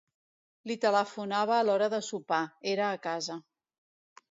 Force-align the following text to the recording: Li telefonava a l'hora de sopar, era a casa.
Li 0.71 0.77
telefonava 0.85 1.53
a 1.59 1.67
l'hora 1.67 1.91
de 1.95 2.01
sopar, 2.09 2.41
era 2.75 2.87
a 2.95 2.99
casa. 3.07 3.39